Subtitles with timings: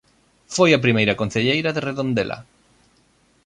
[0.55, 2.37] Foi a primeira concelleira de Redondela.